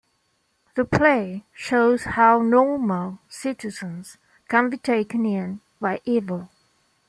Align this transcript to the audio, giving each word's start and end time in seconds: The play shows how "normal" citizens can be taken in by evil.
The 0.73 0.83
play 0.83 1.45
shows 1.53 2.05
how 2.05 2.41
"normal" 2.41 3.19
citizens 3.29 4.17
can 4.49 4.67
be 4.71 4.77
taken 4.77 5.27
in 5.27 5.61
by 5.79 6.01
evil. 6.05 6.49